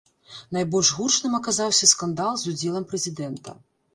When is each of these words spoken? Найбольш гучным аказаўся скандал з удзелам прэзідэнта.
Найбольш 0.55 0.89
гучным 0.99 1.33
аказаўся 1.39 1.89
скандал 1.93 2.33
з 2.45 2.53
удзелам 2.53 2.89
прэзідэнта. 2.95 3.57